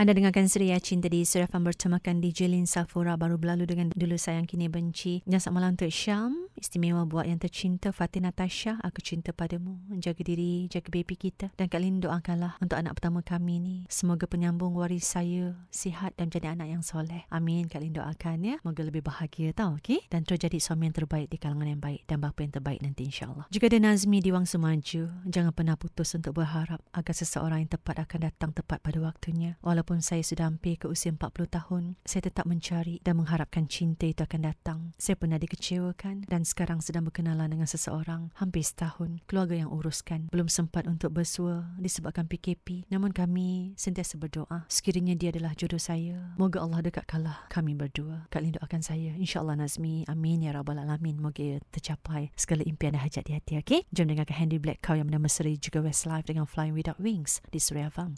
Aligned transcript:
Anda 0.00 0.16
dengarkan 0.16 0.48
Suria 0.48 0.80
Cinta 0.80 1.12
di 1.12 1.28
Suria 1.28 1.44
Fan 1.44 1.60
bertemakan 1.60 2.24
DJ 2.24 2.48
Lin 2.48 2.64
Safura 2.64 3.20
baru 3.20 3.36
berlalu 3.36 3.68
dengan 3.68 3.92
Dulu 3.92 4.16
Sayang 4.16 4.48
Kini 4.48 4.64
Benci. 4.64 5.20
Dan 5.28 5.44
selamat 5.44 5.52
malam 5.60 5.70
untuk 5.76 5.92
Syam. 5.92 6.32
Istimewa 6.56 7.04
buat 7.04 7.28
yang 7.28 7.36
tercinta 7.36 7.92
Fatih 7.92 8.24
Natasha. 8.24 8.80
Aku 8.80 9.04
cinta 9.04 9.36
padamu. 9.36 9.76
Jaga 10.00 10.24
diri, 10.24 10.72
jaga 10.72 10.88
baby 10.88 11.20
kita. 11.20 11.52
Dan 11.52 11.68
Kak 11.68 11.84
Lin 11.84 12.00
doakanlah 12.00 12.56
untuk 12.64 12.80
anak 12.80 12.96
pertama 12.96 13.20
kami 13.20 13.60
ni. 13.60 13.76
Semoga 13.92 14.24
penyambung 14.24 14.72
waris 14.72 15.04
saya 15.04 15.52
sihat 15.68 16.16
dan 16.16 16.32
menjadi 16.32 16.56
anak 16.56 16.72
yang 16.72 16.80
soleh. 16.80 17.28
Amin. 17.28 17.68
Kak 17.68 17.84
Lin 17.84 17.92
doakan 17.92 18.40
ya. 18.40 18.56
Semoga 18.64 18.80
lebih 18.88 19.04
bahagia 19.04 19.52
tau. 19.52 19.76
Okay? 19.84 20.00
Dan 20.08 20.24
terus 20.24 20.40
jadi 20.40 20.56
suami 20.64 20.88
yang 20.88 20.96
terbaik 20.96 21.28
di 21.28 21.36
kalangan 21.36 21.76
yang 21.76 21.80
baik. 21.84 22.08
Dan 22.08 22.24
bapa 22.24 22.40
yang 22.40 22.56
terbaik 22.56 22.80
nanti 22.80 23.04
insyaAllah. 23.04 23.52
Juga 23.52 23.68
ada 23.68 23.76
Nazmi 23.84 24.24
di 24.24 24.32
Wang 24.32 24.48
Semaju. 24.48 25.28
Jangan 25.28 25.52
pernah 25.52 25.76
putus 25.76 26.16
untuk 26.16 26.40
berharap 26.40 26.80
agar 26.96 27.12
seseorang 27.12 27.68
yang 27.68 27.76
tepat 27.76 28.00
akan 28.00 28.32
datang 28.32 28.56
tepat 28.56 28.80
pada 28.80 28.96
waktunya. 29.04 29.60
Walau 29.60 29.89
Walaupun 29.90 30.06
saya 30.06 30.22
sudah 30.22 30.46
hampir 30.46 30.78
ke 30.78 30.86
usia 30.86 31.10
40 31.10 31.50
tahun, 31.50 31.98
saya 32.06 32.22
tetap 32.30 32.46
mencari 32.46 33.02
dan 33.02 33.18
mengharapkan 33.18 33.66
cinta 33.66 34.06
itu 34.06 34.22
akan 34.22 34.46
datang. 34.46 34.94
Saya 35.02 35.18
pernah 35.18 35.34
dikecewakan 35.34 36.30
dan 36.30 36.46
sekarang 36.46 36.78
sedang 36.78 37.10
berkenalan 37.10 37.50
dengan 37.50 37.66
seseorang 37.66 38.30
hampir 38.38 38.62
setahun. 38.62 39.18
Keluarga 39.26 39.58
yang 39.58 39.74
uruskan. 39.74 40.30
Belum 40.30 40.46
sempat 40.46 40.86
untuk 40.86 41.10
bersua 41.10 41.74
disebabkan 41.74 42.30
PKP. 42.30 42.86
Namun 42.86 43.10
kami 43.10 43.74
sentiasa 43.74 44.14
berdoa. 44.14 44.62
Sekiranya 44.70 45.18
dia 45.18 45.34
adalah 45.34 45.58
jodoh 45.58 45.82
saya, 45.82 46.38
moga 46.38 46.62
Allah 46.62 46.86
dekatkanlah 46.86 47.50
kami 47.50 47.74
berdua. 47.74 48.30
Kak 48.30 48.46
Lin 48.46 48.54
doakan 48.62 48.86
saya. 48.86 49.18
InsyaAllah 49.18 49.58
Nazmi. 49.58 50.06
Amin 50.06 50.46
ya 50.46 50.54
Rabbal 50.54 50.86
Alamin. 50.86 51.18
Moga 51.18 51.58
tercapai 51.74 52.30
segala 52.38 52.62
impian 52.62 52.94
dan 52.94 53.02
hajat 53.02 53.26
di 53.26 53.34
hati. 53.34 53.58
Okay? 53.58 53.82
Jom 53.90 54.06
dengarkan 54.06 54.38
Handy 54.38 54.62
Black 54.62 54.86
Cow 54.86 54.94
yang 54.94 55.10
bernama 55.10 55.26
Seri 55.26 55.58
juga 55.58 55.82
Westlife 55.82 56.30
dengan 56.30 56.46
Flying 56.46 56.78
Without 56.78 57.02
Wings 57.02 57.42
di 57.50 57.58
Surya 57.58 57.90
Farm. 57.90 58.14